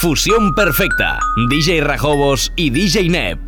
Fusión 0.00 0.54
perfecta. 0.54 1.18
DJ 1.48 1.80
Rajobos 1.80 2.52
y 2.54 2.70
DJ 2.70 3.08
Nep. 3.08 3.47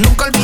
Nunca 0.00 0.28
el 0.28 0.39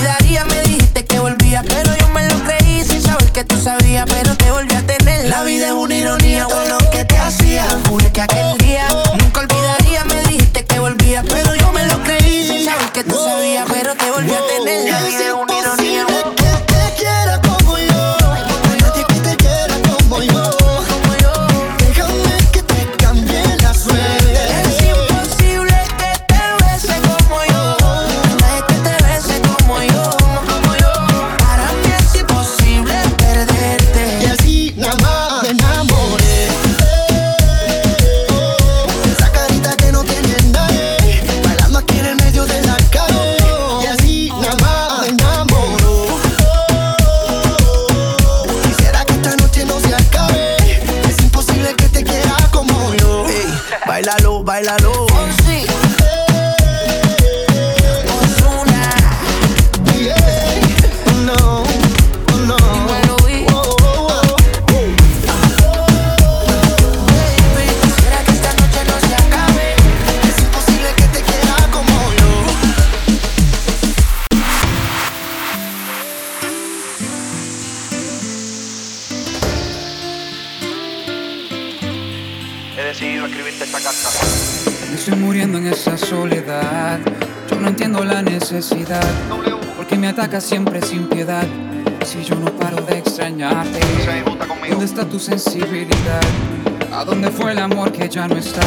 ya 98.16 98.26
no 98.26 98.38
está. 98.38 98.62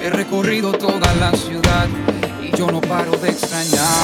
He 0.00 0.08
recorrido 0.08 0.70
toda 0.70 1.12
la 1.16 1.32
ciudad 1.32 1.88
y 2.40 2.56
yo 2.56 2.70
no 2.70 2.80
paro 2.80 3.10
de 3.10 3.30
extrañar. 3.30 3.97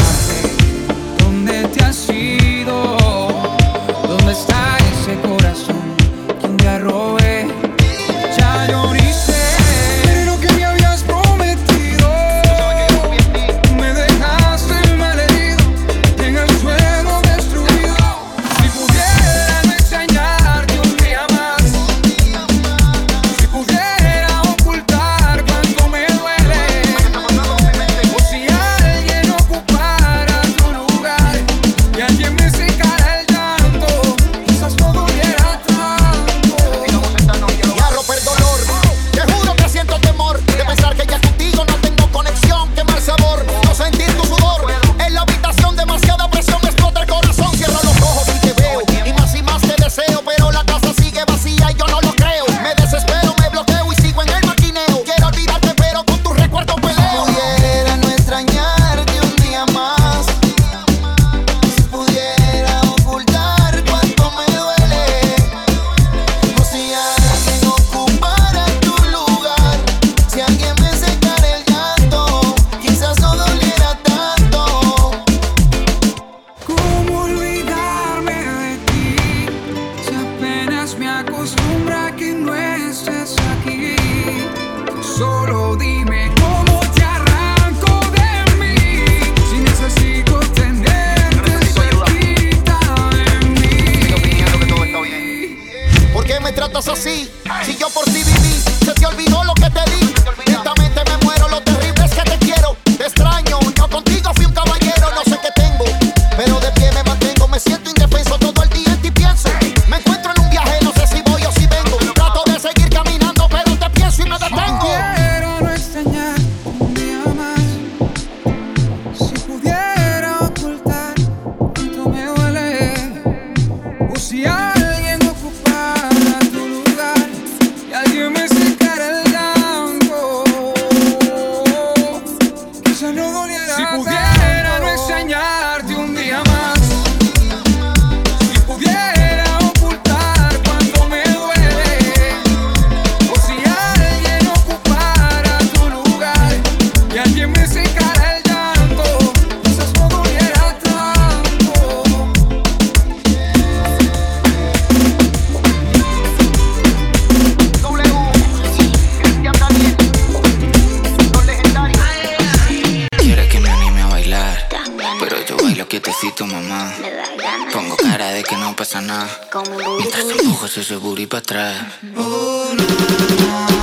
Mientras 169.98 170.24
empujas 170.30 170.76
ese 170.76 170.96
booty 170.96 171.26
pa' 171.26 171.38
atrás. 171.38 171.82
Uh 172.16 172.18
-huh. 172.18 173.73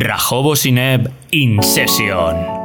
Rajobo 0.00 0.56
Sineb 0.56 1.10
In 1.30 1.62
Session. 1.62 2.64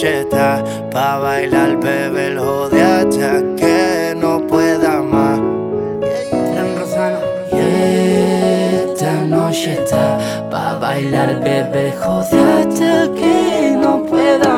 Está 0.00 0.62
pa' 0.92 1.18
bailar, 1.18 1.76
bebé, 1.80 2.28
el 2.28 2.38
jode 2.38 2.80
hasta 2.80 3.42
que 3.56 4.14
no 4.16 4.46
pueda 4.46 5.02
más. 5.02 5.40
Y 7.50 7.58
esta 8.84 9.12
noche 9.22 9.72
está 9.82 10.18
pa' 10.50 10.78
bailar, 10.78 11.40
bebé, 11.40 11.92
jode 11.98 12.38
hasta 12.38 13.12
que 13.14 13.76
no 13.76 14.04
pueda 14.04 14.48
más. 14.50 14.57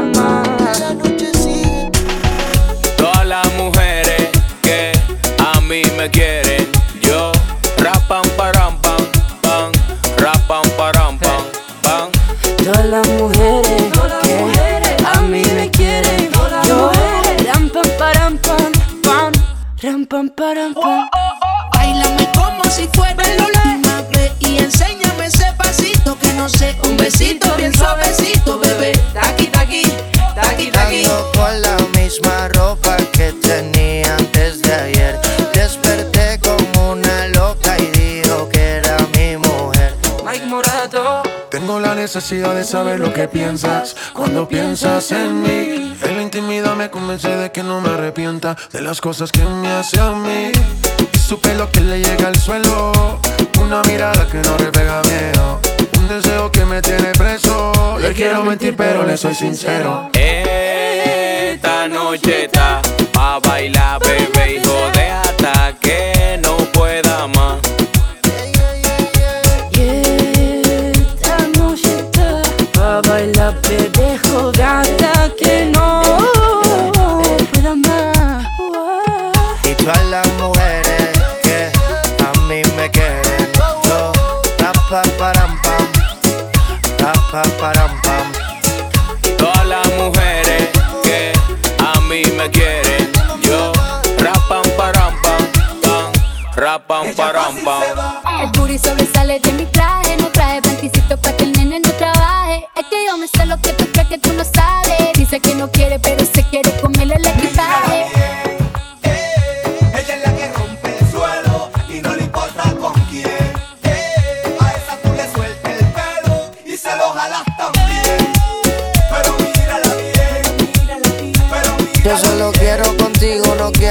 Necesidad 42.30 42.54
de 42.54 42.62
saber 42.62 43.00
lo 43.00 43.12
que 43.12 43.26
piensas 43.26 43.96
cuando 44.12 44.46
piensas 44.46 45.10
en 45.10 45.42
mí. 45.42 45.96
En 46.00 46.16
la 46.16 46.22
intimidad 46.22 46.76
me 46.76 46.88
convence 46.88 47.28
de 47.28 47.50
que 47.50 47.64
no 47.64 47.80
me 47.80 47.88
arrepienta 47.88 48.56
de 48.70 48.82
las 48.82 49.00
cosas 49.00 49.32
que 49.32 49.42
me 49.44 49.66
hace 49.66 49.98
a 49.98 50.12
mí. 50.12 50.52
Y 51.12 51.18
supe 51.18 51.52
lo 51.56 51.68
que 51.72 51.80
le 51.80 51.98
llega 51.98 52.28
al 52.28 52.36
suelo, 52.36 53.18
una 53.60 53.82
mirada 53.82 54.28
que 54.28 54.38
no 54.38 54.56
refleja 54.58 55.02
miedo. 55.02 55.60
Un 55.98 56.06
deseo 56.06 56.52
que 56.52 56.64
me 56.64 56.80
tiene 56.80 57.10
preso. 57.18 57.98
Le 57.98 58.12
quiero 58.12 58.44
mentir, 58.44 58.76
pero 58.76 59.04
le 59.04 59.16
soy 59.16 59.34
sincero. 59.34 60.10
Esta 60.12 61.88
noche 61.88 62.44
está 62.44 62.80
a 63.18 63.40
bailar, 63.40 63.98
bebé, 63.98 64.29
rapa 87.40 87.56
param 87.58 87.90
pam. 88.02 88.26
Todas 89.38 89.66
las 89.66 89.86
mujeres 89.94 90.68
que 91.02 91.32
a 91.78 92.00
mí 92.02 92.22
me 92.36 92.50
quieren, 92.50 93.10
yo, 93.42 93.72
rapam 94.18 94.62
param 94.76 95.14
pam, 95.22 95.42
pam, 95.82 96.12
rapam 96.56 97.14
param 97.14 97.56
pam. 97.64 97.82
El 98.42 98.50
booty 98.50 98.78
sobresale 98.78 99.40
de 99.40 99.52
mi 99.52 99.66
traje, 99.66 100.16
no 100.18 100.26
trae 100.28 100.60
panticito 100.60 101.16
pa' 101.16 101.32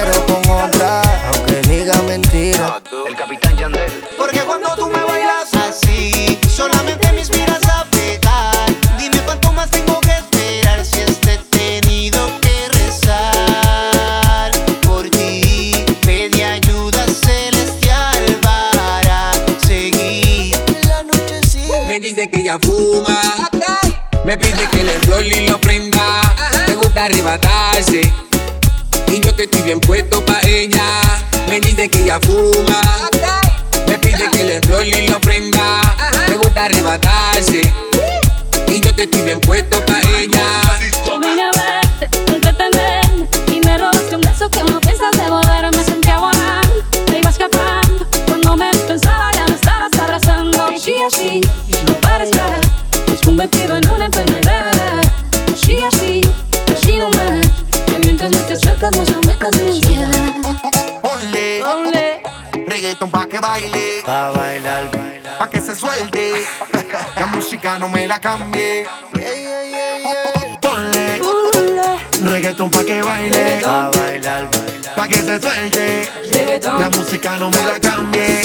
con 0.08 0.50
otra. 0.50 1.02
Aunque 1.34 1.62
diga 1.68 2.02
mentira. 2.04 2.82
El 3.08 3.16
capitán 3.16 3.58
Yandel. 3.58 3.92
Porque 4.18 4.40
cuando 4.42 4.76
tú 4.76 4.88
me 4.88 5.04
bailas 5.04 5.54
así, 5.54 6.40
solamente 6.50 7.12
me 7.12 7.20
inspiras 7.20 7.64
a 7.68 7.86
pegar. 7.86 8.66
Dime 8.98 9.20
cuánto 9.26 9.52
más 9.52 9.70
tengo 9.70 10.00
que 10.00 10.12
esperar 10.12 10.86
si 10.86 11.02
este 11.02 11.38
tenido 11.50 12.30
que 12.42 12.68
rezar 12.80 14.52
por 14.84 15.10
ti. 15.10 15.86
Pedí 16.06 16.44
ayuda 16.44 17.06
celestial 17.08 18.38
para 18.42 19.34
seguir. 19.66 20.58
La 20.88 21.04
noche 21.04 21.42
sigue. 21.44 21.86
Me 21.88 22.00
dice 22.00 22.30
que 22.30 22.42
ella 22.42 22.58
fuma. 22.60 23.50
Me 24.24 24.38
pide 24.38 24.68
que 24.70 24.84
le 24.84 25.36
y 25.36 25.48
lo 25.48 25.60
prenda. 25.60 26.36
Me 26.68 26.76
gusta 26.76 27.06
arrebatarse. 27.06 28.29
Y 29.60 29.62
yo 29.62 29.66
bien 29.66 29.80
puesto 29.82 30.24
pa' 30.26 30.40
ella. 30.48 31.02
Me 31.50 31.60
dice 31.60 31.90
que 31.90 32.04
ella 32.04 32.20
fuma. 32.22 33.10
Me 33.88 33.98
pide 33.98 34.30
que 34.32 34.44
le 34.46 34.62
role 34.62 35.04
y 35.04 35.08
lo 35.10 35.20
prenda. 35.20 35.96
Me 36.30 36.38
gusta 36.38 36.66
arrebatarse. 36.66 37.74
que 38.96 39.04
estoy 39.04 39.22
bien 39.22 39.40
puesto 39.42 39.86
pa' 39.86 40.00
ella. 40.18 40.46
Yo 41.06 41.20
vine 41.20 41.44
a 41.44 41.52
verte, 41.52 42.34
entretenerme 42.34 43.28
Y 43.54 43.60
me 43.66 43.78
robaste 43.78 44.16
un 44.16 44.22
beso 44.22 44.50
que 44.50 44.64
no 44.64 44.80
piensas 44.80 45.12
devolver 45.12 45.76
Me 45.76 45.84
sentía 45.84 46.18
volando, 46.20 46.84
me 47.12 47.20
iba 47.20 47.30
escapando 47.30 48.08
Cuando 48.28 48.56
me 48.58 48.72
pensaba 48.72 49.32
ya 49.34 49.46
me 49.46 49.56
estabas 49.56 49.94
abrazando 50.00 50.68
Así, 50.68 50.96
así, 51.06 51.42
no 51.86 51.94
pares 51.96 52.32
ya 52.32 52.46
Es 53.14 53.22
convertido 53.22 53.78
en 53.78 53.79
baile, 63.60 64.02
Pa' 64.06 64.32
bailar, 64.32 64.90
pa' 65.38 65.50
que 65.50 65.62
se 65.62 65.76
suelte. 65.76 66.34
La 67.16 67.26
música 67.28 67.78
no 67.78 67.90
me 67.90 68.08
la 68.08 68.20
cambie. 68.20 68.88
Ponle, 70.62 71.22
ole, 71.22 72.32
reggaeton 72.32 72.70
pa' 72.70 72.84
que 72.84 73.02
baile, 73.02 73.60
pa' 73.62 73.92
bailar, 73.92 74.50
pa' 74.96 75.08
que 75.08 75.16
se 75.16 75.40
suelte. 75.40 76.10
reggaetón. 76.32 76.82
La 76.82 76.90
música 76.90 77.38
no 77.38 77.50
me 77.50 77.64
la 77.66 77.80
cambie. 77.80 78.42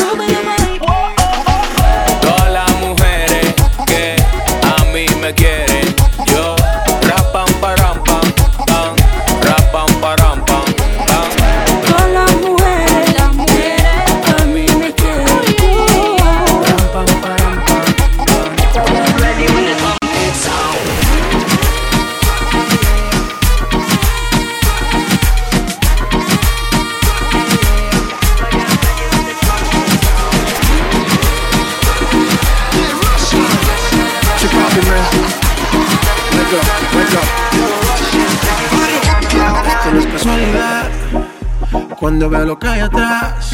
Cuando 42.15 42.31
veo 42.31 42.45
lo 42.45 42.57
que 42.57 42.69
hay 42.69 42.79
atrás. 42.79 43.51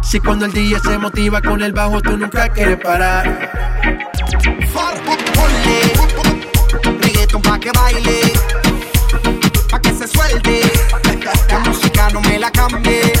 Si 0.00 0.20
cuando 0.20 0.44
el 0.44 0.52
día 0.52 0.78
se 0.78 0.96
motiva 0.98 1.42
con 1.42 1.60
el 1.60 1.72
bajo, 1.72 2.00
tú 2.00 2.16
nunca 2.16 2.48
quieres 2.50 2.78
parar. 2.78 3.24
Ponle, 5.34 5.80
reggaeton 7.00 7.42
pa' 7.42 7.58
que 7.58 7.72
baile, 7.72 8.20
pa' 9.68 9.80
que 9.80 9.92
se 9.94 10.06
suelte. 10.06 10.60
La 11.50 11.58
música 11.58 12.08
no 12.10 12.20
me 12.20 12.38
la 12.38 12.52
cambie. 12.52 13.12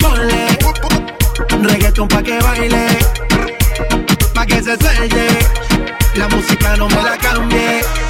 Ponle 0.00 0.58
reggaeton 1.60 2.08
pa' 2.08 2.22
que 2.22 2.38
baile, 2.38 2.86
pa' 4.32 4.46
que 4.46 4.62
se 4.62 4.78
suelte. 4.78 5.26
La 6.14 6.26
música 6.26 6.74
no 6.78 6.88
me 6.88 7.02
la 7.02 7.18
cambie. 7.18 8.01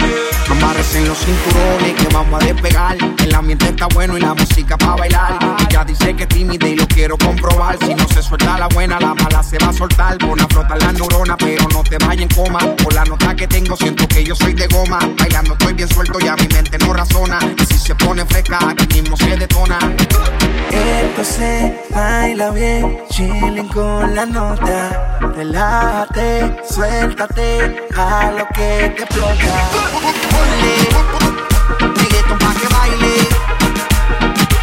Amarres 0.72 0.94
en 0.94 1.06
los 1.06 1.18
cinturones 1.18 1.92
que 1.94 2.14
vamos 2.14 2.42
a 2.42 2.46
despegar. 2.46 2.96
El 3.18 3.34
ambiente 3.34 3.66
está 3.66 3.88
bueno 3.88 4.16
y 4.16 4.20
la 4.20 4.32
música 4.32 4.78
para 4.78 4.96
bailar. 4.96 5.38
Ella 5.68 5.84
dice 5.84 6.14
que 6.16 6.22
es 6.22 6.28
tímida 6.30 6.66
y 6.66 6.76
lo 6.76 6.86
quiero 6.88 7.18
comprobar. 7.18 7.76
Si 7.78 7.94
no 7.94 8.08
se 8.08 8.22
suelta 8.22 8.58
la 8.58 8.68
buena, 8.68 8.98
la 8.98 9.12
mala 9.12 9.42
se 9.42 9.58
va 9.58 9.68
a 9.68 9.72
soltar. 9.74 10.16
Pon 10.16 10.40
a 10.40 10.46
flotar 10.48 10.80
la 10.80 10.92
neurona, 10.92 11.36
pero 11.36 11.68
no 11.68 11.82
te 11.82 11.98
vayas 11.98 12.22
en 12.22 12.28
coma. 12.28 12.60
Por 12.82 12.94
la 12.94 13.04
nota 13.04 13.34
que 13.34 13.46
tengo, 13.46 13.76
siento 13.76 14.08
que 14.08 14.24
yo 14.24 14.34
soy 14.34 14.54
de 14.54 14.66
goma. 14.68 14.98
Bailando 15.18 15.52
estoy 15.52 15.74
bien 15.74 15.88
suelto, 15.90 16.18
ya 16.20 16.36
mi 16.36 16.48
mente 16.48 16.78
no 16.78 16.94
razona. 16.94 17.38
Y 17.60 17.66
si 17.66 17.78
se 17.78 17.94
pone 17.94 18.24
fresca, 18.24 18.58
aquí 18.70 19.02
mismo 19.02 19.16
se 19.18 19.36
detona. 19.36 19.78
Esto 20.70 21.24
se 21.24 21.82
baila 21.90 22.50
bien, 22.50 22.98
chilling 23.10 23.68
con 23.68 24.14
la 24.14 24.24
nota. 24.24 25.18
Relájate, 25.36 26.62
suéltate 26.66 27.88
a 27.94 28.30
lo 28.30 28.46
que 28.54 28.94
te 28.96 29.02
explota. 29.02 30.61
Ponle 30.62 31.92
reggaeton 31.98 32.38
pa' 32.38 32.54
que 32.60 32.68
baile, 32.74 33.14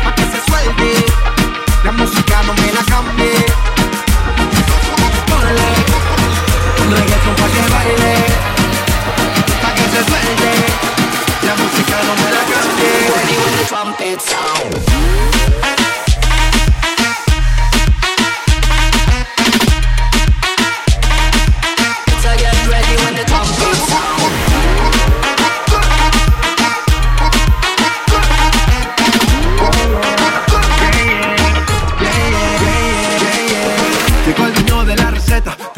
pa' 0.04 0.16
que 0.16 0.24
se 0.32 0.40
suelte. 0.48 0.92
La 1.84 1.92
música 1.92 2.44
no 2.44 2.54
me 2.54 2.72
la 2.72 2.84
cambie. 2.86 3.49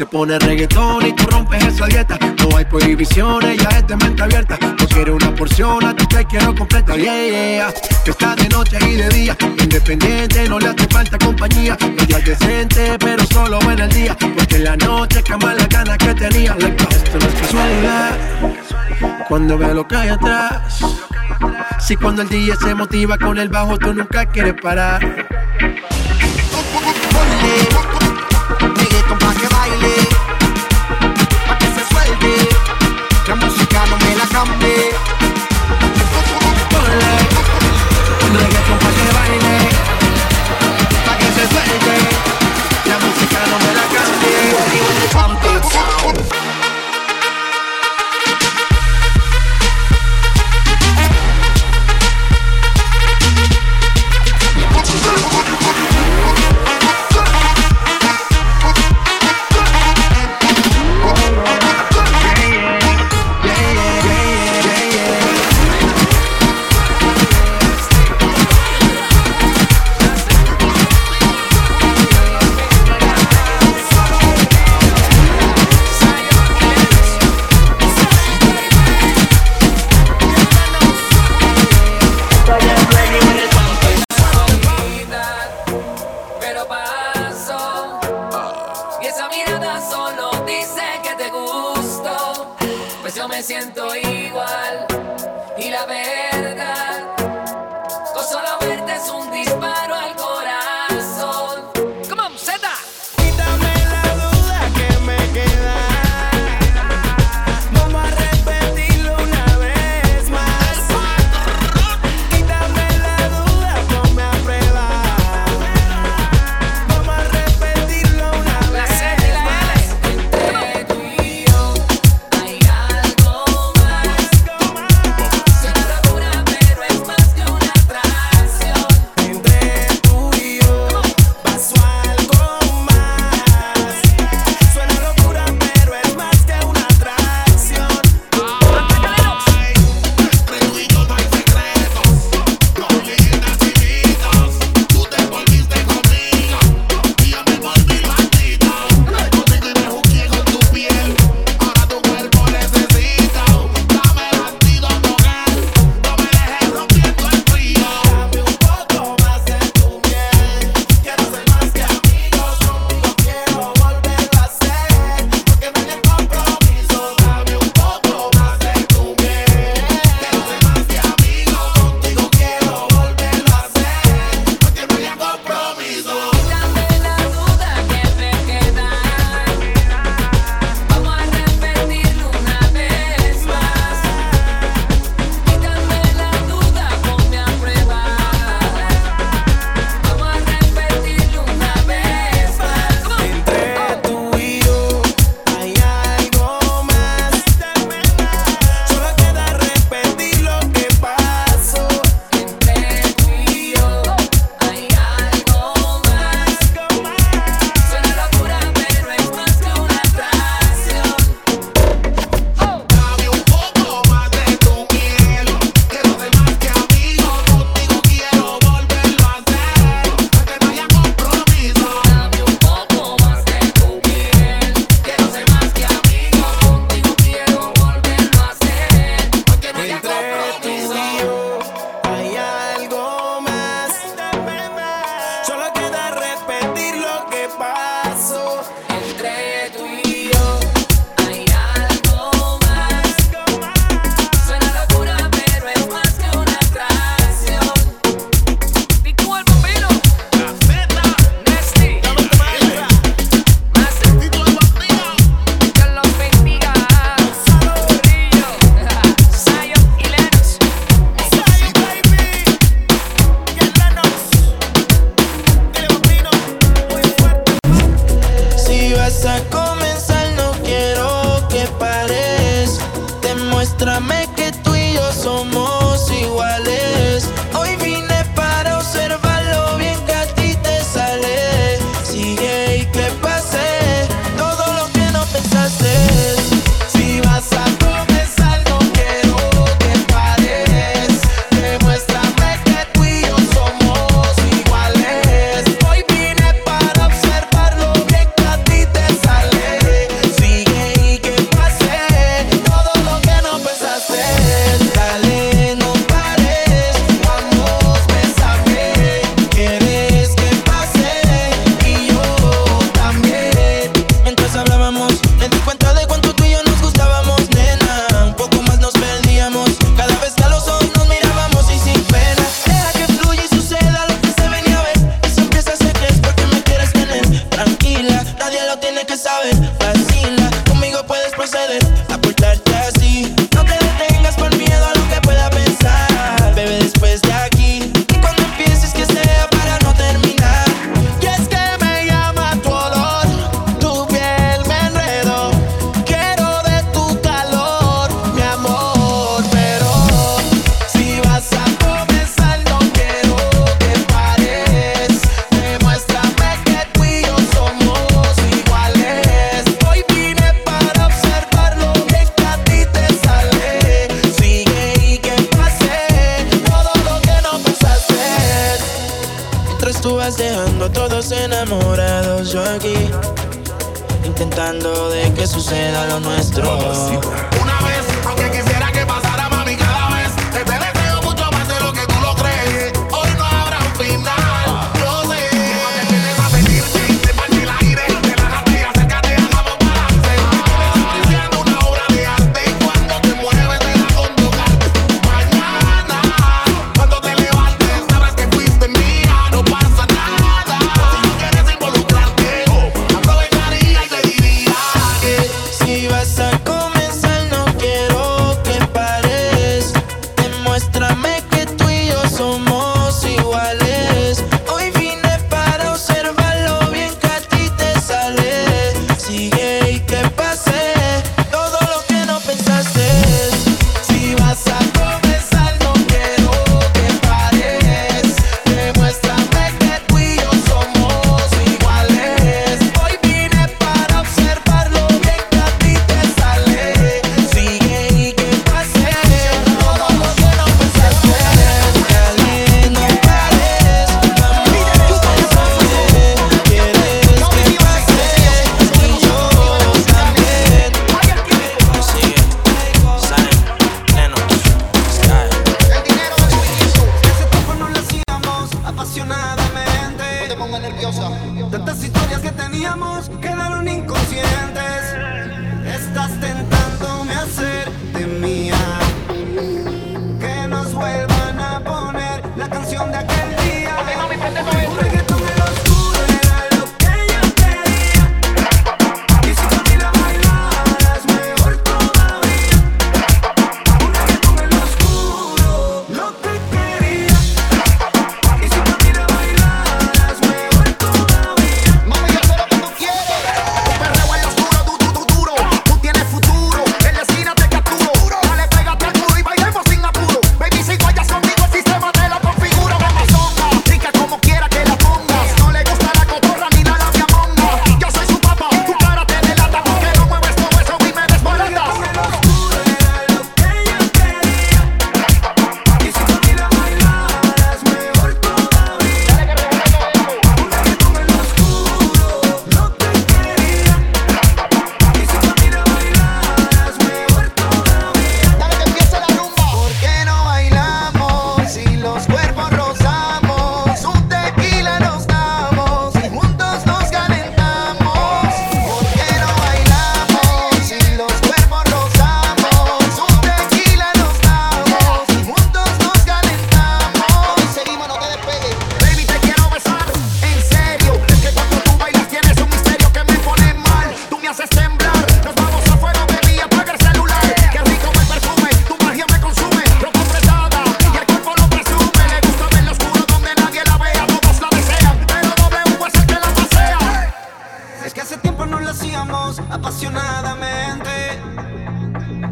Te 0.02 0.06
pone 0.06 0.36
reggaetón 0.36 1.06
y 1.06 1.12
tú 1.12 1.24
rompes 1.26 1.64
esa 1.64 1.86
dieta. 1.86 2.18
No 2.18 2.56
hay 2.56 2.64
prohibiciones, 2.64 3.56
ya 3.56 3.68
es 3.78 3.86
de 3.86 3.96
mente 3.96 4.20
abierta. 4.20 4.58
No 4.60 4.88
quiero 4.88 5.14
una 5.14 5.32
porción, 5.32 5.84
a 5.84 5.94
ti 5.94 6.04
te 6.06 6.24
quiero 6.24 6.52
completa. 6.56 6.96
Yeah, 6.96 7.28
yeah. 7.28 7.74
Que 8.04 8.10
está 8.10 8.34
de 8.34 8.48
noche 8.48 8.78
y 8.84 8.94
de 8.96 9.08
día, 9.10 9.36
independiente, 9.62 10.48
no 10.48 10.58
le 10.58 10.70
hace 10.70 10.88
falta 10.88 11.16
compañía. 11.18 11.76
Ella 11.80 12.18
es 12.18 12.24
decente, 12.24 12.98
pero 12.98 13.24
solo 13.26 13.60
en 13.70 13.78
el 13.78 13.88
día. 13.90 14.16
Porque 14.18 14.56
en 14.56 14.64
la 14.64 14.76
noche 14.76 15.22
cama 15.22 15.54
la 15.54 15.66
gana 15.66 15.96
que 15.96 16.14
tenía. 16.14 16.56
Like, 16.56 16.82
esto 16.82 17.18
no 17.20 17.26
es 17.26 17.34
casualidad. 17.34 18.18
Cuando 19.28 19.56
veo 19.56 19.74
lo 19.74 19.86
que 19.86 19.96
hay 19.96 20.08
atrás. 20.08 20.84
Si 21.78 21.94
cuando 21.94 22.22
el 22.22 22.28
día 22.28 22.56
se 22.56 22.74
motiva 22.74 23.16
con 23.18 23.38
el 23.38 23.48
bajo, 23.48 23.78
tú 23.78 23.94
nunca 23.94 24.26
quieres 24.26 24.54
parar. 24.60 25.00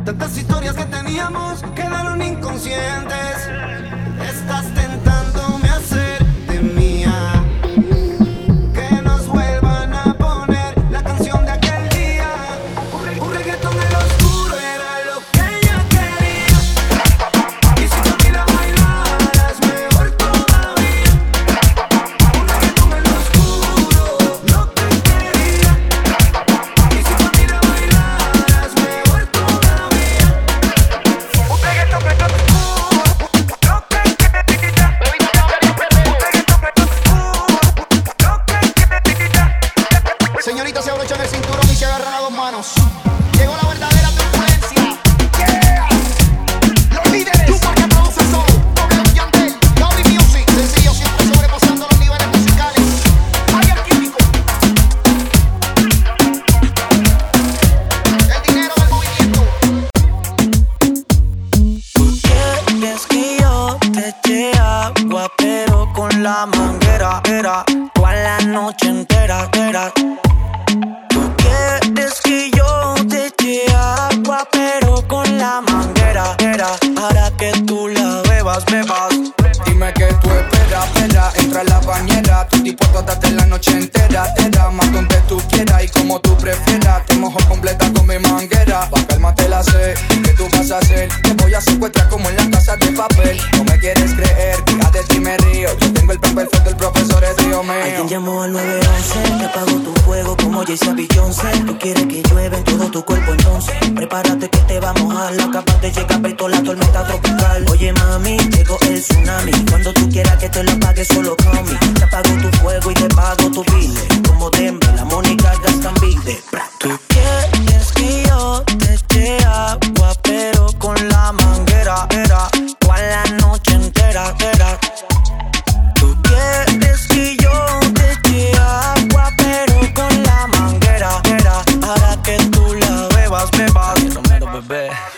Tantas 0.05 0.37
historias 0.37 0.75
que 0.75 0.85
teníamos 0.87 1.63
quedaron 1.75 2.21
inconscientes. 2.23 3.49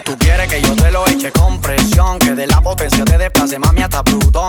Tú 0.05 0.17
quieres 0.19 0.49
que 0.49 0.61
yo 0.61 0.75
te 0.75 0.91
lo 0.91 1.07
eche 1.07 1.31
con 1.33 1.61
presión, 1.61 2.19
que 2.19 2.35
de 2.35 2.47
la 2.47 2.61
potencia 2.61 3.05
te 3.05 3.19
desplace, 3.19 3.59
mami, 3.59 3.83
hasta 3.83 4.03
Plutón. 4.03 4.49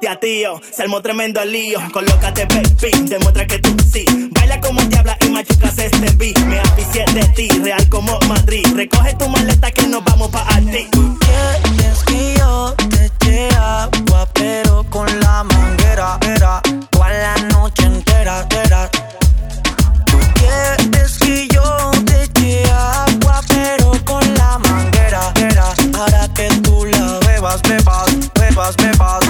te 0.00 0.08
atío. 0.08 0.54
Oh. 0.54 0.60
Se 0.72 0.82
armó 0.82 1.00
tremendo 1.02 1.40
el 1.40 1.52
lío. 1.52 1.80
Colócate, 1.92 2.46
baby, 2.46 3.08
demuestra 3.08 3.46
que 3.46 3.58
tú 3.58 3.74
sí. 3.92 4.04
Baila 4.32 4.60
como 4.60 4.80
diabla 4.82 5.16
y 5.20 5.30
machucas 5.30 5.78
este 5.78 6.10
beat. 6.16 6.38
Me 6.46 6.60
aficié 6.60 7.04
de 7.12 7.24
ti, 7.34 7.48
real 7.60 7.88
como 7.88 8.18
Madrid. 8.28 8.66
Recoge 8.74 9.14
tu 9.14 9.28
maleta 9.28 9.70
que 9.70 9.86
nos 9.86 10.04
vamos 10.04 10.30
pa' 10.30 10.46
ti. 10.70 10.88
Quieres 10.90 12.02
que 12.06 12.34
yo 12.38 12.74
te 12.90 13.06
eche 13.06 13.48
agua, 13.56 14.28
pero 14.34 14.84
con 14.90 15.06
la 15.20 15.44
manguera, 15.44 16.18
era, 16.22 16.60
toda 16.90 17.10
la 17.10 17.36
noche 17.48 17.84
entera, 17.84 18.46
era. 18.50 18.90
Tú 20.06 20.18
quieres 20.34 21.18
que 21.18 21.48
yo 21.48 21.90
te 22.04 22.24
eche 22.24 22.62
agua, 22.72 23.40
pero 23.48 23.92
con 24.04 24.34
la 24.34 24.58
manguera, 24.58 25.32
era, 25.36 25.74
para 25.92 26.28
que 26.34 26.48
tú 26.62 26.84
la 26.86 27.18
bebas, 27.26 27.62
bebas, 27.62 28.30
bebas, 28.34 28.76
bebas. 28.76 29.27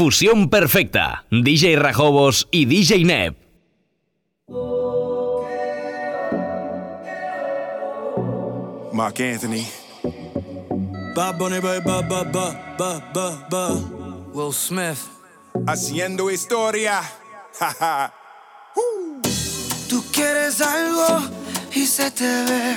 Fusión 0.00 0.48
Perfecta, 0.48 1.26
DJ 1.30 1.76
Rajobos 1.76 2.48
y 2.50 2.64
DJ 2.64 3.04
Neb. 3.04 3.36
Mark 8.94 9.16
Anthony. 9.20 9.66
Bob 11.14 11.36
Bunny, 11.36 11.58
Bob, 11.60 11.84
Bob, 11.84 12.32
Bob, 12.32 12.56
Bob, 13.12 13.50
Bob, 13.50 14.32
Will 14.32 14.54
Smith. 14.54 14.96
Haciendo 15.66 16.30
historia. 16.30 17.02
Tú 19.86 20.02
quieres 20.14 20.62
algo 20.62 21.28
y 21.74 21.84
se 21.84 22.10
te 22.10 22.24
ve. 22.24 22.76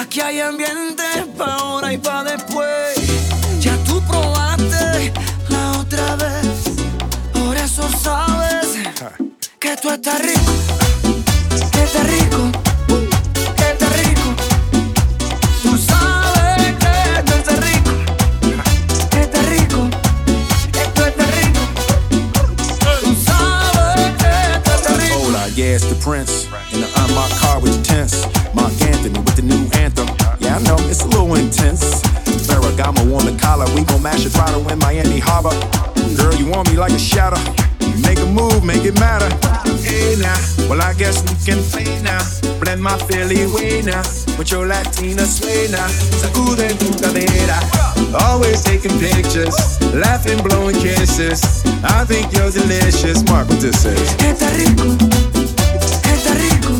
Aquí 0.00 0.20
hay 0.20 0.40
ambiente 0.40 1.04
pa' 1.38 1.54
ahora 1.54 1.92
y 1.92 1.98
pa' 1.98 2.24
después. 2.24 2.96
Ya 3.60 3.76
tú 3.84 4.02
probaste 4.08 5.12
sabes, 6.18 6.46
por 7.32 7.56
eso 7.56 7.82
sabes 8.02 8.78
que 9.58 9.76
tú 9.76 9.90
estás 9.90 10.20
rico, 10.20 10.52
que 11.72 11.82
estás 11.82 12.06
rico, 12.06 12.50
Hola, 25.16 25.48
yeah, 25.54 25.74
it's 25.74 25.86
the 25.86 25.94
prince. 25.96 26.46
in 26.72 26.80
the 26.80 26.88
unmarked 26.96 27.34
car 27.36 27.60
with 27.60 27.84
tense. 27.84 28.24
Mark 28.54 28.72
Anthony 28.82 29.18
with 29.18 29.36
the 29.36 29.42
new 29.42 29.68
anthem. 29.80 30.08
Yeah, 30.38 30.56
I 30.56 30.62
know 30.62 30.76
it's 30.88 31.02
a 31.02 31.06
little 31.06 31.34
intense. 31.34 32.02
Ferragamo 32.46 33.18
on 33.18 33.26
the 33.26 33.36
collar, 33.40 33.66
we 33.74 33.84
gon' 33.84 34.02
mash 34.02 34.26
it 34.26 34.30
throttle 34.30 34.68
in 34.70 34.78
Miami 34.78 35.18
Harbor. 35.18 35.93
Girl, 36.16 36.34
you 36.34 36.46
want 36.48 36.70
me 36.70 36.76
like 36.76 36.92
a 36.92 36.98
shadow. 36.98 37.40
Make 38.02 38.18
a 38.18 38.26
move, 38.26 38.64
make 38.64 38.84
it 38.84 38.98
matter. 39.00 39.30
Hey 39.82 40.16
now, 40.18 40.36
well 40.68 40.82
I 40.82 40.94
guess 40.94 41.22
we 41.22 41.34
can 41.44 41.62
play 41.70 42.00
now. 42.02 42.20
Blend 42.60 42.82
my 42.82 42.96
Philly 43.06 43.46
way 43.54 43.82
now 43.82 44.02
with 44.36 44.50
your 44.50 44.66
Latina 44.66 45.24
sway 45.24 45.68
now. 45.70 45.88
Sacude 46.20 46.68
tu 46.78 46.90
cadera. 47.00 47.58
Always 48.26 48.62
taking 48.62 48.96
pictures, 48.98 49.56
laughing, 49.94 50.42
blowing 50.42 50.76
kisses. 50.76 51.64
I 51.84 52.04
think 52.04 52.32
you're 52.32 52.50
delicious. 52.50 53.22
Mark 53.28 53.48
what 53.48 53.60
this 53.60 53.84
is. 53.84 54.14
Está 54.18 54.48
rico, 54.56 54.96
está 56.12 56.34
rico. 56.34 56.73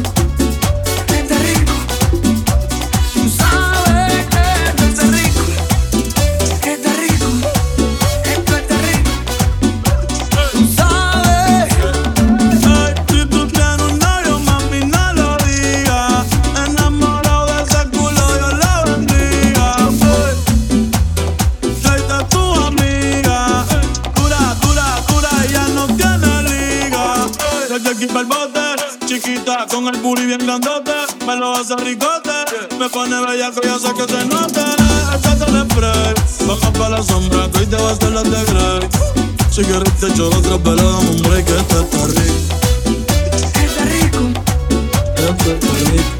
Me 31.66 32.90
pone 32.90 33.18
bellaco 33.24 33.60
y 33.64 33.94
que 33.96 34.06
te 34.06 34.24
note. 34.26 34.60
Spray, 35.70 36.14
baja 36.46 36.72
para 36.74 36.90
la 36.90 37.02
sombra, 37.02 37.50
que 37.50 37.60
hoy 37.60 37.66
te 37.66 37.76
vas 37.76 37.98
a 38.02 38.10
la 38.10 38.22
de 38.22 38.44
Grey. 38.44 38.88
Si 39.50 39.62
quieres 39.62 39.98
te 39.98 40.08
echo 40.08 40.28
otra, 40.28 40.58
pero 40.62 40.76
dame 40.76 41.10
un 41.10 41.22
break, 41.22 41.46
que 41.46 41.56
está 41.56 41.78
rico. 42.06 42.34
Está 43.64 43.84
rico. 43.84 44.20
Está 45.16 45.90
rico. 45.90 46.13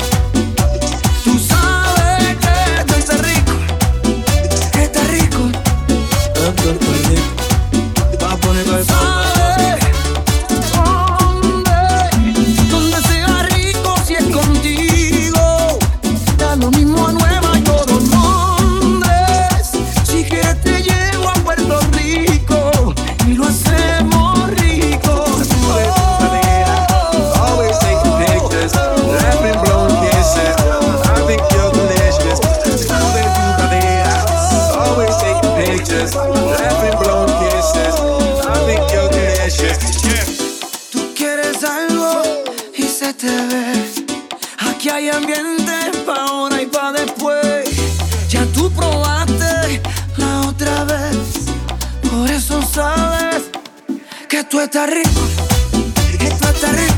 está 54.65 54.87
rico, 54.87 55.21
esto 56.21 56.49
está 56.49 56.73
rico. 56.73 56.94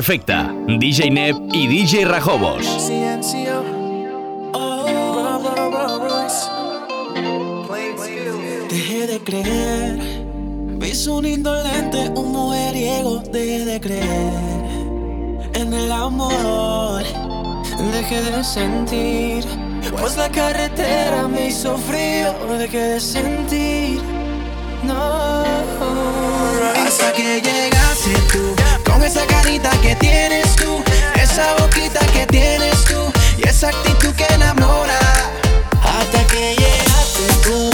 Perfecta, 0.00 0.50
DJ 0.66 1.10
Neb 1.10 1.36
y 1.52 1.66
DJ 1.66 2.06
Rajobos. 2.06 2.64
Silencio. 2.64 3.62
Dejé 8.70 9.06
de 9.06 9.20
creer, 9.20 9.98
vis 10.78 11.06
un 11.06 11.26
indolente, 11.26 12.08
un 12.16 12.32
mujeriego. 12.32 13.18
Dejé 13.30 13.66
de 13.66 13.78
creer 13.78 14.32
en 15.52 15.74
el 15.74 15.92
amor, 15.92 17.02
dejé 17.92 18.22
de 18.22 18.42
sentir. 18.42 19.44
Pues 20.00 20.16
la 20.16 20.30
carretera 20.30 21.28
me 21.28 21.48
hizo 21.48 21.76
frío, 21.76 22.32
dejé 22.56 22.78
de 22.94 23.00
sentir. 23.00 24.00
No, 24.82 25.42
hasta 26.86 27.12
que 27.12 27.42
llega 27.42 27.89
con 28.86 29.02
esa 29.02 29.26
carita 29.26 29.70
que 29.82 29.94
tienes 29.96 30.56
tú, 30.56 30.82
esa 31.20 31.54
boquita 31.58 32.00
que 32.06 32.26
tienes 32.26 32.82
tú 32.84 33.12
y 33.36 33.46
esa 33.46 33.68
actitud 33.68 34.14
que 34.14 34.24
enamora. 34.32 34.98
Hasta 35.82 36.26
que 36.28 36.56
llegaste 36.56 37.26
tú. 37.44 37.69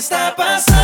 está 0.00 0.32
passando. 0.32 0.79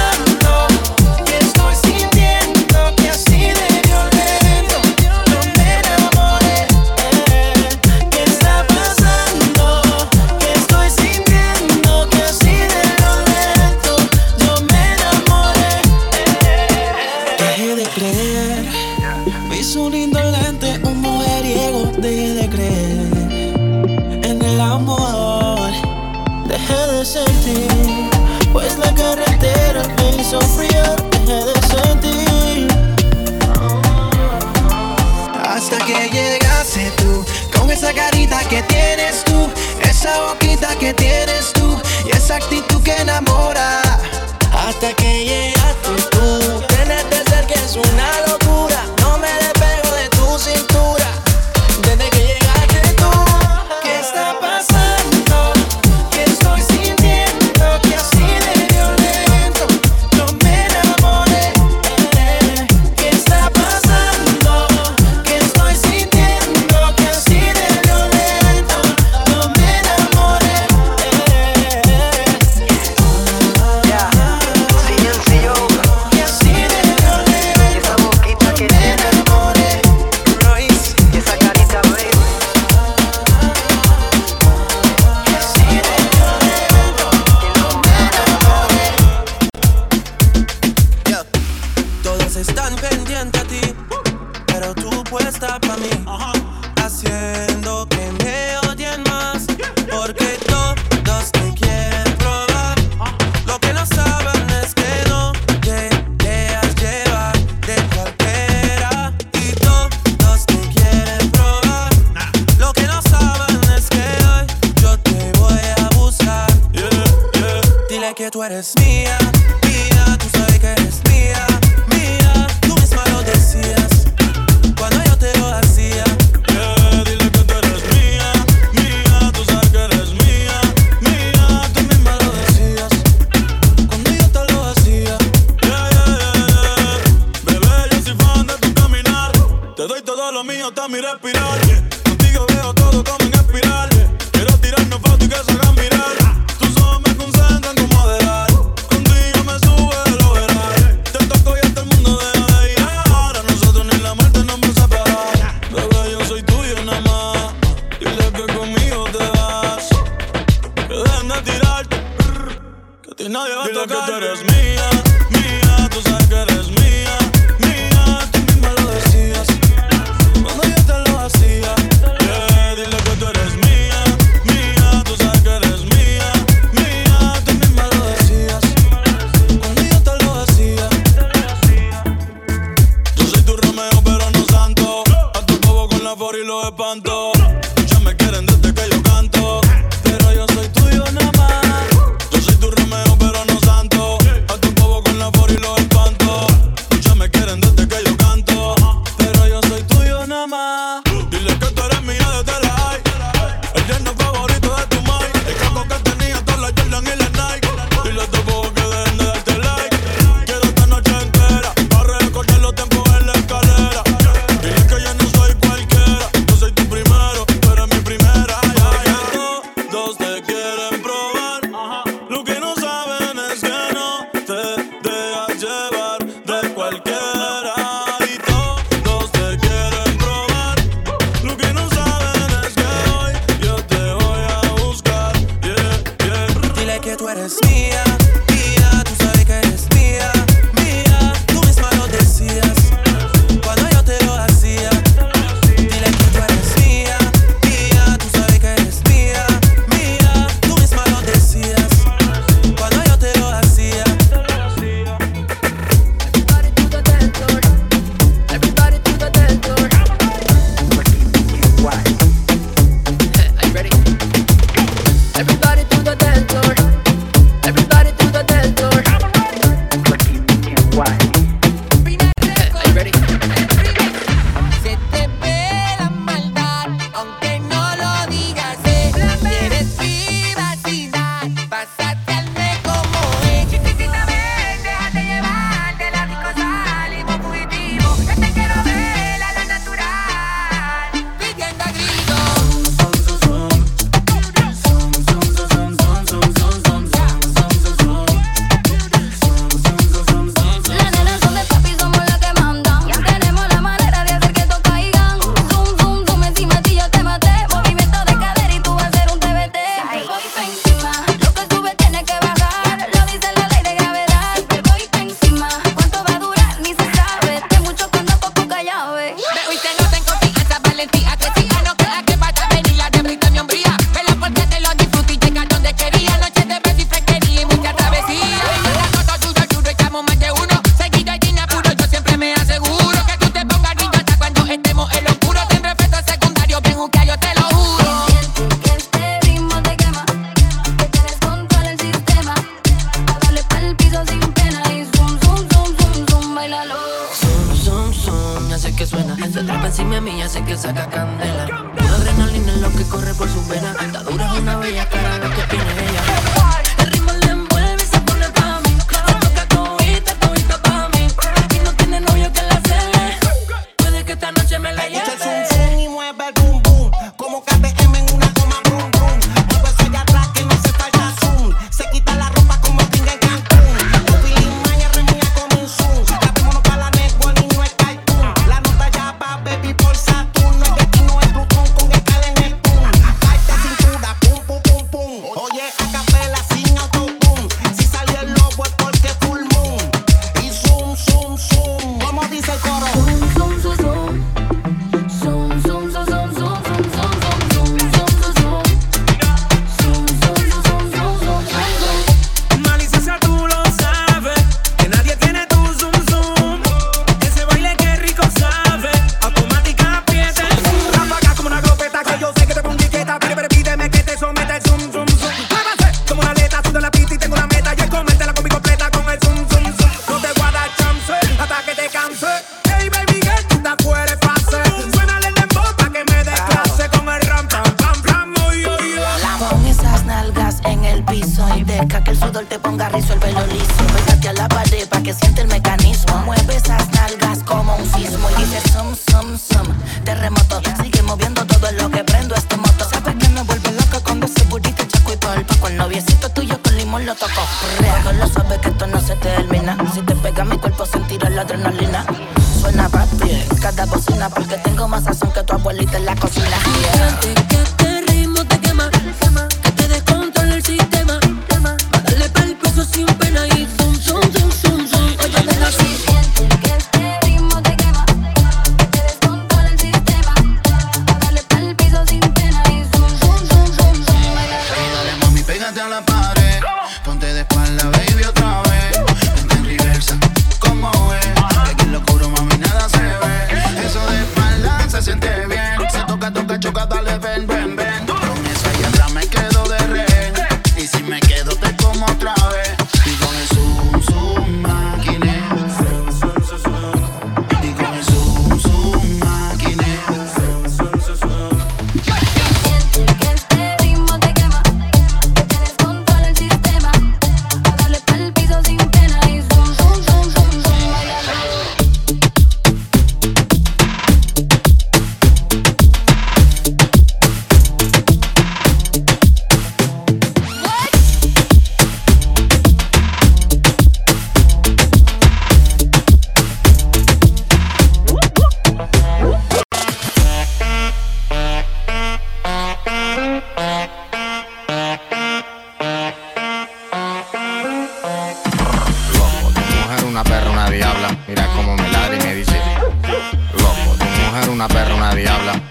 Mío 140.66 140.68
hasta 140.68 140.88
mi 140.88 141.00
respirar. 141.00 141.65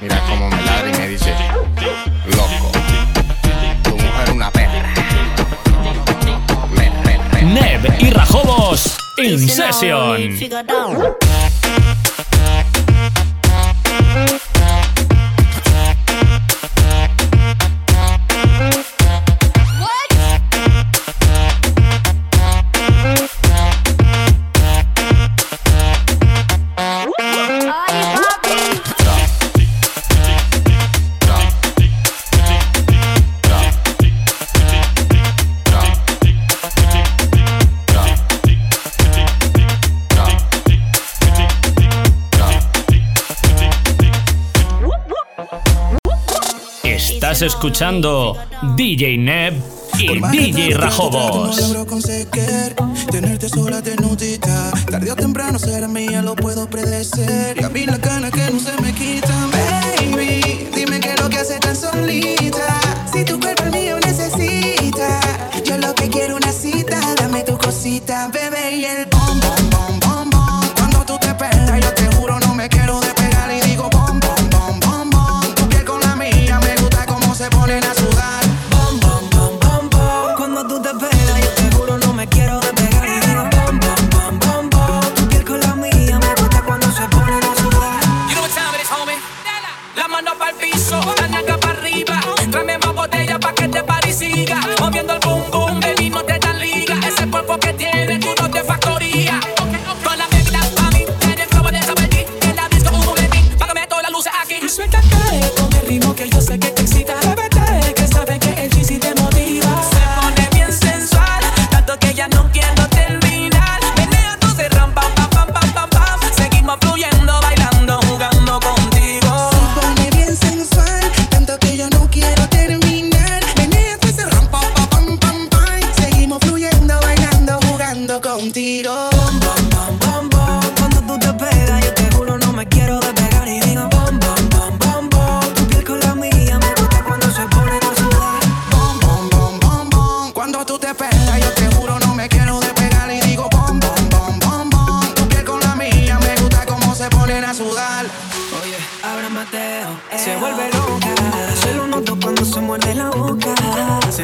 Mira 0.06 0.22
cómo 0.30 0.50
me 0.52 0.62
ladra 0.62 0.88
y 0.88 1.00
me 1.00 1.08
dice, 1.08 1.34
loco, 2.28 2.72
tu 3.82 3.96
mujer 3.98 4.32
una 4.32 4.52
perra. 4.52 4.94
Neb 7.42 7.96
y 8.00 8.12
Rajobos 8.12 8.98
in 9.18 9.40
session. 9.50 10.38
Estás 47.36 47.54
escuchando 47.54 48.38
DJ 48.78 49.18
Neb 49.18 49.56
y 50.00 50.22
DJ 50.22 50.78
Rajobos. 50.78 51.58
Tenerte 53.12 53.50
sola 53.50 53.82
temprano 55.18 55.60
mía, 55.90 56.22
lo 56.22 56.34
puedo 56.38 56.70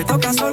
te 0.02 0.06
toca 0.06 0.34
solo 0.34 0.51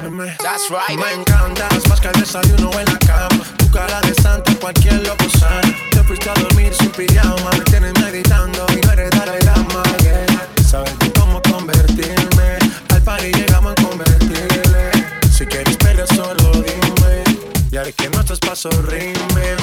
háblame. 0.00 0.36
That's 0.38 0.70
right. 0.70 0.98
Me 0.98 1.12
encantas 1.12 1.88
más 1.88 2.00
que 2.00 2.08
el 2.08 2.20
desayuno 2.20 2.70
en 2.78 2.86
la 2.86 2.98
cama. 2.98 3.44
Tu 3.58 3.70
cara 3.70 4.00
de 4.02 4.14
santa, 4.14 4.54
cualquier 4.56 5.06
loco 5.06 5.28
sana. 5.38 5.74
Te 5.92 6.02
fuiste 6.04 6.30
a 6.30 6.34
dormir 6.34 6.72
sin 6.74 6.90
pijama. 6.90 7.50
Me 7.52 7.64
tienes 7.64 7.92
meditando 8.00 8.66
y 8.72 8.86
no 8.86 8.92
eres 8.92 9.10
Dalai 9.10 9.40
Lama. 9.42 9.82
Yeah. 10.02 10.26
Sabes 10.68 10.94
cómo 11.18 11.40
convertirme. 11.42 12.58
Al 12.90 13.02
par 13.02 13.24
y 13.24 13.32
llegamos 13.32 13.72
a 13.72 13.82
convertirle. 13.82 14.90
Si 15.30 15.46
quieres 15.46 15.76
perder, 15.76 16.06
solo 16.08 16.52
dime. 16.52 17.24
Y 17.70 17.76
haré 17.76 17.92
que 17.92 18.08
nuestros 18.10 18.38
pasos 18.40 18.74
rimen. 18.86 19.56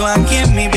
like, 0.00 0.28
give 0.30 0.54
me 0.54 0.68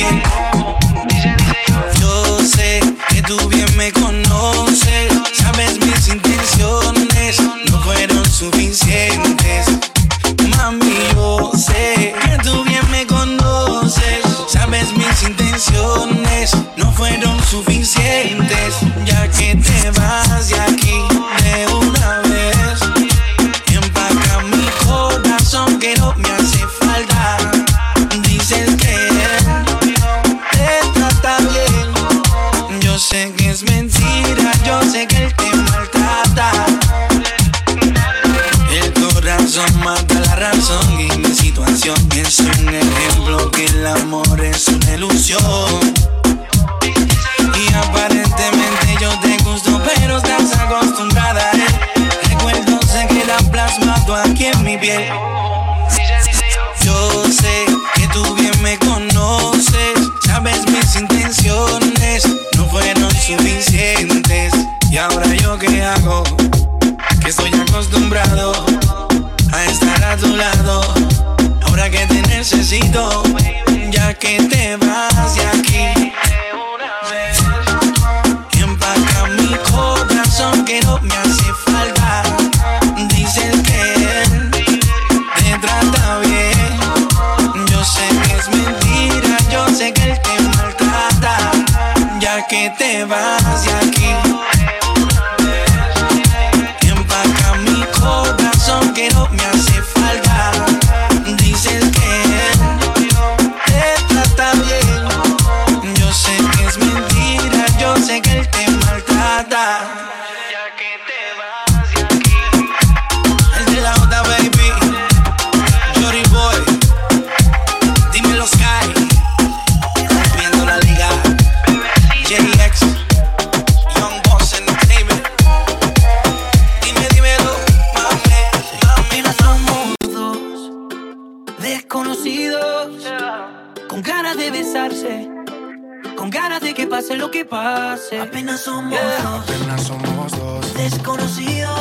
Apenas 138.10 138.62
somos 138.62 138.92
yeah. 138.92 139.22
dos. 139.24 139.50
Apenas 139.50 139.84
somos 139.84 140.32
dos. 140.32 140.74
Desconocidos. 140.74 141.72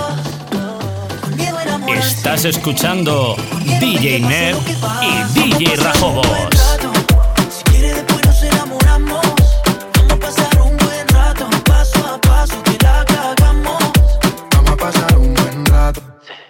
Estás 1.88 2.44
escuchando 2.44 3.36
DJ 3.80 4.20
Neb 4.20 4.56
y 5.02 5.40
DJ 5.40 5.76
Rajobos. 5.76 6.26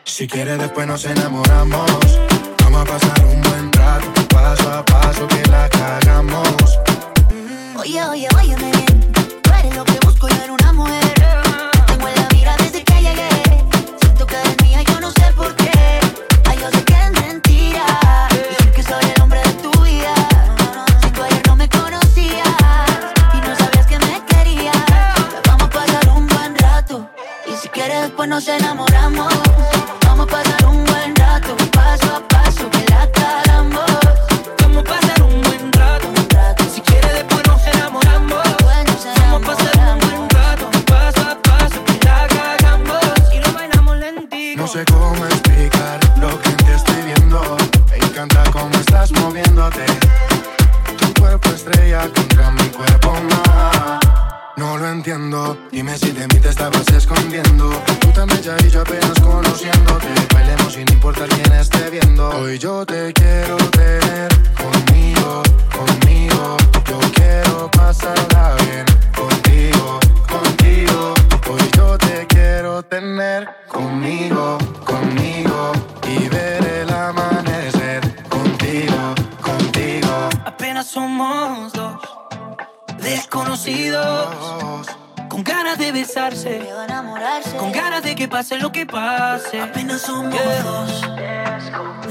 Si 0.05 0.27
quieres 0.29 0.59
después 0.59 0.87
nos 0.87 1.05
enamoramos. 1.05 1.87
Vamos 2.63 2.83
a 2.83 2.85
pasar 2.85 3.25
un 3.25 3.41
buen 3.41 3.73
rato. 3.73 4.11
Paso 4.29 4.71
a 4.71 4.85
paso 4.85 5.27
que 5.29 5.43
la 5.49 5.69
cagamos. 5.69 6.79
Oye, 7.79 8.05
oye, 8.05 8.29
óyeme 8.37 8.71
bien 8.73 8.90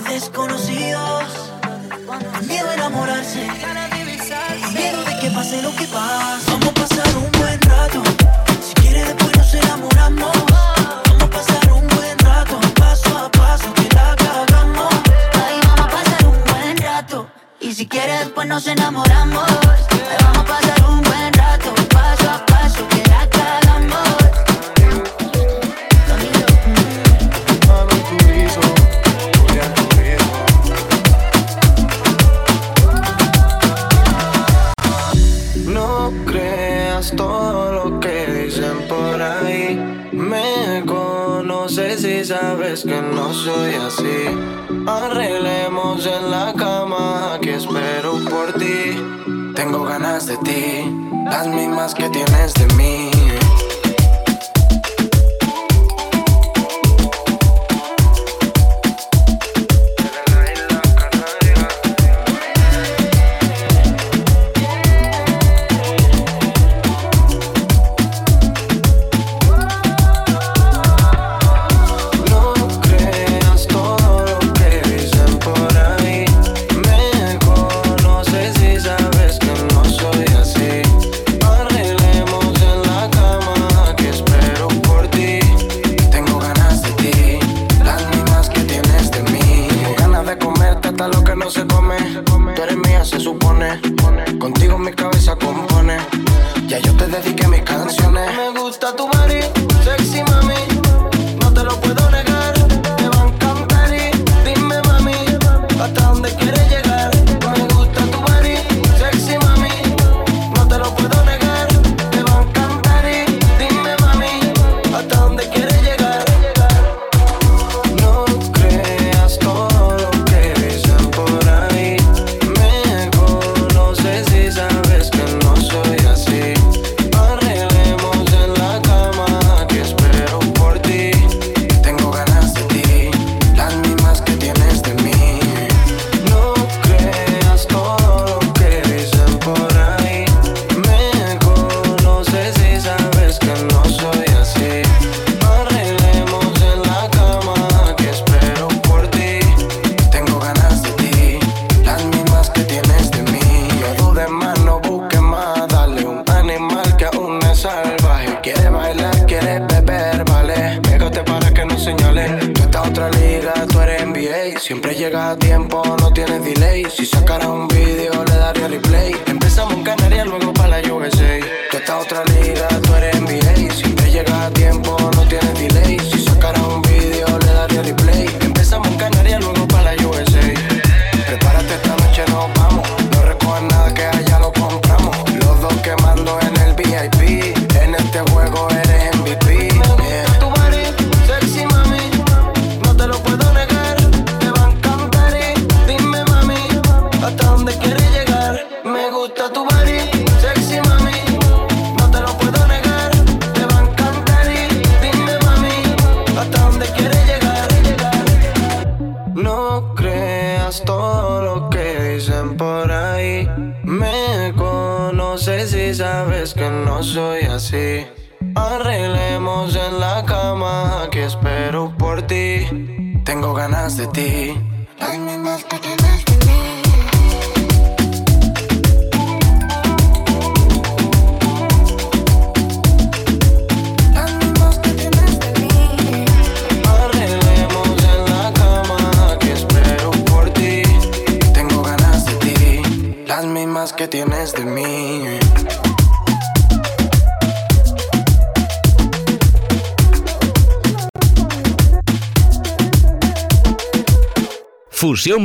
desconocidos. 0.10 1.52
Con 2.06 2.48
miedo 2.48 2.70
a 2.70 2.74
enamorarse, 2.74 3.48
con 4.62 4.74
miedo 4.74 5.04
de 5.04 5.20
que 5.20 5.30
pase 5.32 5.62
lo 5.62 5.76
que 5.76 5.86
pase. 5.86 6.89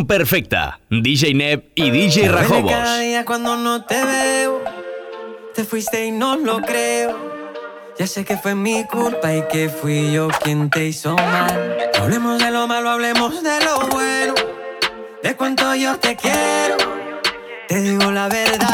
Perfecta. 0.06 0.80
DJ 0.90 1.34
Neb 1.34 1.70
y 1.74 1.90
DJ 1.90 2.28
Rajobos. 2.28 2.70
Cada 2.70 2.98
día 2.98 3.24
cuando 3.24 3.56
no 3.56 3.84
te 3.84 4.04
veo, 4.04 4.62
te 5.54 5.64
fuiste 5.64 6.06
y 6.06 6.10
no 6.10 6.36
lo 6.36 6.60
creo. 6.60 7.34
Ya 7.98 8.06
sé 8.06 8.24
que 8.24 8.36
fue 8.36 8.54
mi 8.54 8.84
culpa 8.84 9.32
y 9.34 9.42
que 9.48 9.68
fui 9.68 10.12
yo 10.12 10.28
quien 10.42 10.68
te 10.68 10.86
hizo 10.86 11.14
mal. 11.14 11.90
No 11.96 12.04
hablemos 12.04 12.38
de 12.42 12.50
lo 12.50 12.66
malo, 12.66 12.90
hablemos 12.90 13.42
de 13.42 13.64
lo 13.64 13.86
bueno. 13.88 14.34
De 15.22 15.36
cuánto 15.36 15.74
yo 15.74 15.96
te 15.98 16.16
quiero. 16.16 16.76
Te 17.68 17.80
digo 17.80 18.10
la 18.10 18.28
verdad 18.28 18.73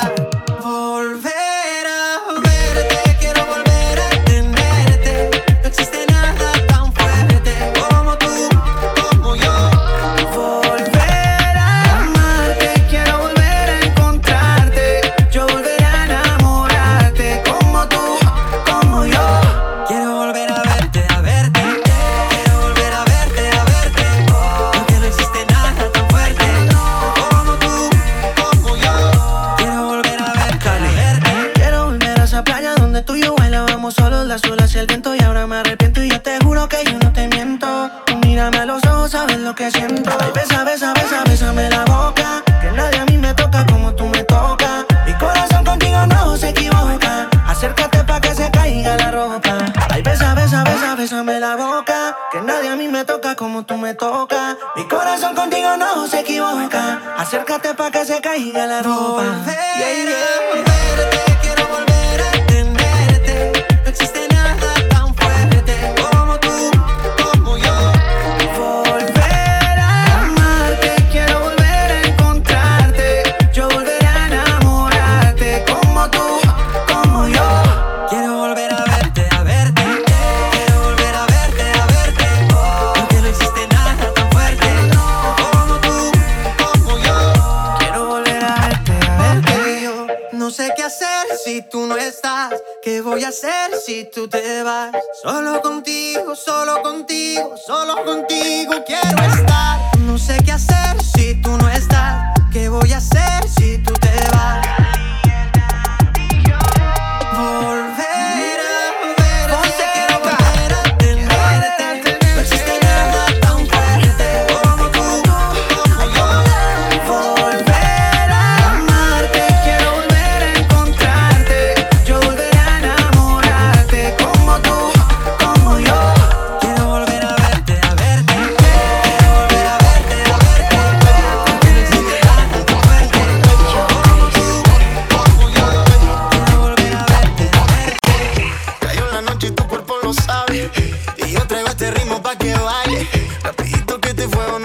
que 57.90 58.04
se 58.04 58.20
caiga 58.20 58.66
la 58.66 58.82
ropa. 58.82 59.44
Yeah, 59.46 60.04
yeah. 60.04 60.39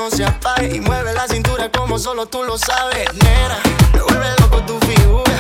no 0.05 0.11
se 0.11 0.23
apague 0.23 0.75
y 0.75 0.79
mueve 0.81 1.13
la 1.13 1.27
cintura 1.27 1.71
como 1.71 1.97
solo 1.97 2.27
tú 2.27 2.43
lo 2.43 2.59
sabes, 2.59 3.11
nena. 3.15 3.57
Me 3.91 4.01
vuelve 4.01 4.27
loco 4.39 4.61
tu 4.61 4.79
figura, 4.81 5.33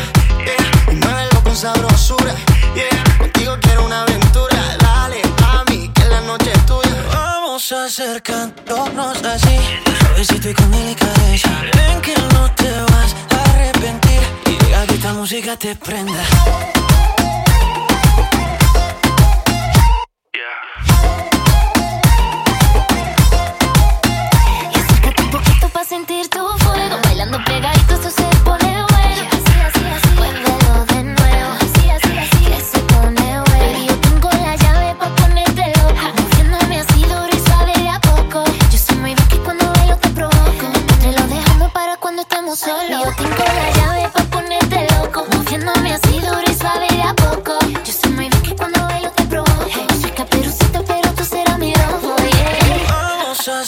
yeah. 0.43 0.91
Y 0.91 0.95
muévelo 0.95 1.43
con 1.43 1.55
sabrosura, 1.55 2.33
yeah. 2.73 3.17
Contigo 3.19 3.55
quiero 3.61 3.85
una 3.85 4.01
aventura, 4.01 4.57
dale, 4.79 5.21
mami, 5.39 5.89
que 5.89 6.05
la 6.05 6.21
noche 6.21 6.51
es 6.51 6.65
tuya. 6.65 6.95
Vamos 7.13 7.71
acercándonos 7.71 9.23
así, 9.23 9.55
suavecito 9.99 10.49
y 10.49 10.53
con 10.55 10.71
delicadeza. 10.71 11.49
Ven 11.75 12.01
que 12.01 12.15
no 12.33 12.49
te 12.55 12.71
vas 12.91 13.15
a 13.35 13.51
arrepentir 13.51 14.21
y 14.47 14.65
deja 14.65 14.87
que 14.87 14.95
esta 14.95 15.13
música 15.13 15.55
te 15.57 15.75
prenda. 15.75 16.23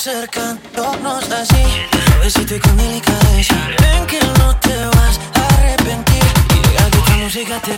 acercándonos 0.07 1.29
así, 1.31 1.63
suavecito 2.07 2.55
y 2.55 2.59
con 2.59 2.77
delicadeza. 2.77 3.55
Ven 3.81 4.05
que 4.05 4.19
no 4.39 4.55
te 4.57 4.73
vas 4.95 5.19
a 5.35 5.55
arrepentir 5.55 6.23
y 6.55 6.77
haga 6.77 6.89
que 6.89 6.97
esta 6.97 7.17
música 7.17 7.59
te 7.59 7.75